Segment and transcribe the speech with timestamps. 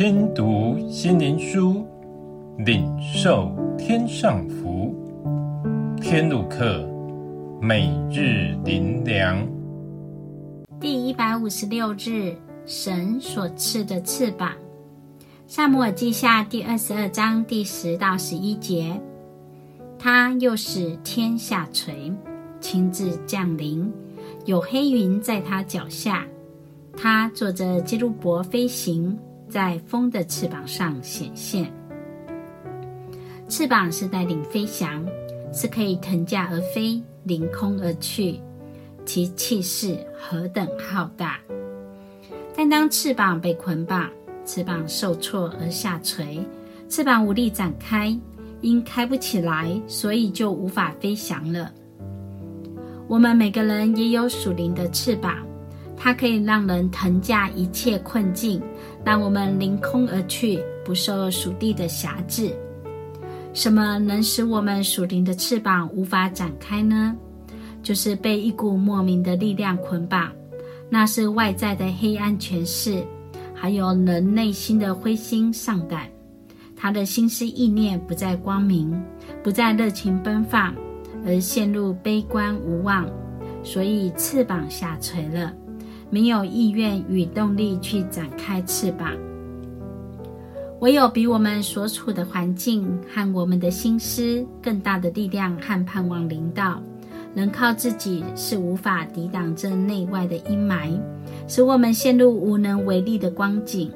[0.00, 1.86] 听读心灵书，
[2.56, 4.94] 领受天上福。
[6.00, 6.88] 天路客，
[7.60, 9.46] 每日灵粮。
[10.80, 12.34] 第一百五十六日，
[12.64, 14.52] 神所赐的翅膀。
[15.46, 18.98] 撒母耳记下第二十二章第十到十一节。
[19.98, 22.10] 他又使天下垂，
[22.58, 23.92] 亲自降临，
[24.46, 26.26] 有黑云在他脚下。
[26.96, 29.18] 他坐着基路伯飞行，
[29.50, 31.70] 在风的翅膀上显现。
[33.48, 35.04] 翅膀是带领飞翔，
[35.52, 38.40] 是可以腾架而飞，凌空而去，
[39.04, 41.38] 其气势何等浩大！
[42.56, 44.08] 但当翅膀被捆绑，
[44.46, 46.38] 翅膀受挫而下垂，
[46.88, 48.16] 翅膀无力展开。
[48.62, 51.72] 因开不起来，所以就无法飞翔了。
[53.08, 55.34] 我们每个人也有属灵的翅膀，
[56.02, 58.60] 它可以让人腾驾一切困境，
[59.04, 62.50] 让我们凌空而去，不受属地的辖制。
[63.52, 67.14] 什么能使我们属灵的翅膀无法展开呢？
[67.82, 70.32] 就是被一股莫名的力量捆绑，
[70.88, 73.04] 那是外在的黑暗权势，
[73.54, 76.08] 还有人内心的灰心丧胆。
[76.76, 78.90] 他的心思意念不再光明，
[79.42, 80.74] 不再热情奔放，
[81.26, 83.06] 而陷入悲观无望，
[83.62, 85.52] 所以翅膀下垂了，
[86.10, 89.12] 没有意愿与动力去展开翅膀。
[90.80, 96.82] 唯有比我们所处的环境和我们的心思更大的力量和盼望临到，
[97.34, 100.98] 能靠自己是无法抵挡这内外的阴霾，
[101.46, 103.90] 使我们陷入无能为力的光景。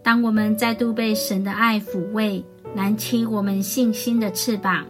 [0.00, 2.42] 当我们再度被神的爱抚慰，
[2.76, 4.86] 燃起我们信心的翅膀，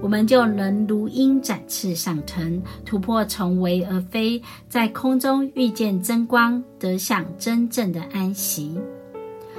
[0.00, 8.78] 我们就能如鹰展翅上腾，突破重围而飞，在空中遇见真光，得享真正的安息。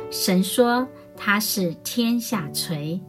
[0.09, 0.87] 神说
[1.17, 2.99] ：“他是天下垂，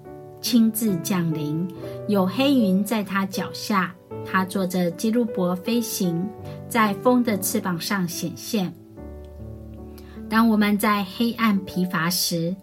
[0.40, 1.66] 亲自降临，
[2.08, 3.94] 有黑云在他脚下，
[4.24, 6.26] 他坐着基路伯飞行，
[6.68, 8.72] 在风的翅膀上显现。”
[10.30, 12.56] 当我们在黑暗疲乏时，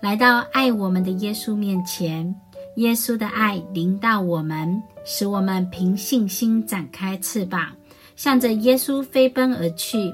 [0.00, 2.34] 来到爱我们的耶稣面前，
[2.76, 7.68] 耶稣的爱临到我们，使我们凭信心展开翅膀，
[8.16, 10.12] 向着耶稣飞奔而去，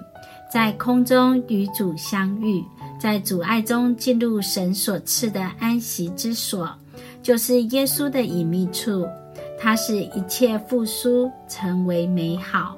[0.53, 2.63] 在空中与主相遇，
[2.99, 6.69] 在主爱中进入神所赐的安息之所，
[7.23, 9.07] 就是耶稣的隐秘处。
[9.59, 12.77] 它使一切复苏成为美好。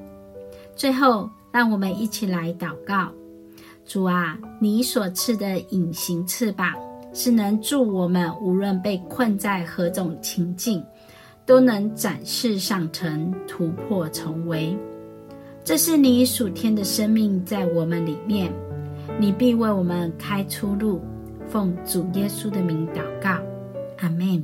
[0.74, 3.08] 最后，让我们一起来祷告。
[3.86, 6.74] 主啊，你所赐的隐形翅膀，
[7.12, 10.84] 是能助我们无论被困在何种情境，
[11.44, 14.76] 都能展翅上腾，突破重围。
[15.64, 18.52] 这是你属天的生命在我们里面，
[19.20, 21.00] 你必为我们开出路。
[21.48, 23.38] 奉主耶稣的名祷告，
[23.98, 24.42] 阿门。